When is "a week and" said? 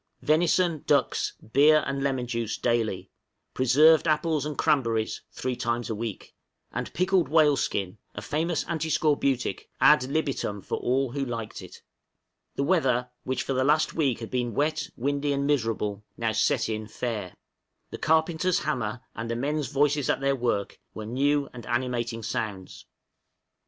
5.91-6.91